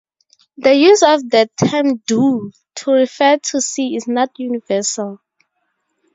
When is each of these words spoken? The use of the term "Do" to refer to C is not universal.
The 0.57 0.73
use 0.73 1.03
of 1.03 1.29
the 1.29 1.47
term 1.63 1.97
"Do" 2.07 2.49
to 2.77 2.91
refer 2.91 3.37
to 3.37 3.61
C 3.61 3.95
is 3.95 4.07
not 4.07 4.31
universal. 4.39 5.21